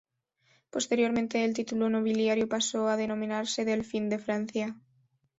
Posteriormente 0.71 1.45
el 1.45 1.53
título 1.53 1.87
nobiliario 1.87 2.49
paso 2.49 2.79
a 2.87 2.97
denominarse 2.97 3.65
"delfín 3.65 4.05
de 4.09 4.17
Francia". 4.25 4.67